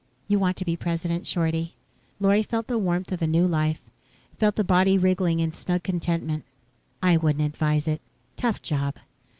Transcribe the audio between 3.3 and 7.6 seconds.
life, felt the little body wriggle in snug contentment. "I wouldn't